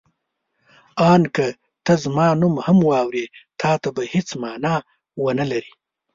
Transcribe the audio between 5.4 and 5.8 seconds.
لري.